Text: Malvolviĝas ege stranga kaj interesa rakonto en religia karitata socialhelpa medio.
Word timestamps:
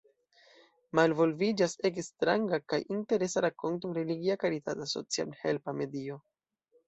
Malvolviĝas 0.99 1.75
ege 1.89 2.05
stranga 2.07 2.59
kaj 2.73 2.79
interesa 2.95 3.43
rakonto 3.47 3.91
en 3.91 3.95
religia 3.99 4.37
karitata 4.45 4.87
socialhelpa 4.95 5.77
medio. 5.83 6.19